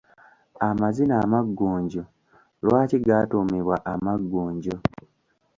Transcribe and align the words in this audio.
Amazina 0.67 1.13
amaggunju, 1.25 2.03
lwaki 2.63 2.97
gaatuumibwa 3.05 3.75
amaggunju? 3.93 4.75